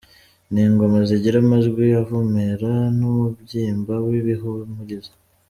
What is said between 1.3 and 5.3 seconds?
amajwi avumera n’Umubyimba w’Ibihumurizo.